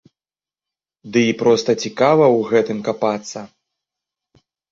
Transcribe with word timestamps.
Ды 1.17 1.21
і 1.31 1.35
проста 1.41 1.75
цікава 1.83 2.25
ў 2.37 2.49
гэтым 2.53 2.79
капацца! 2.87 3.39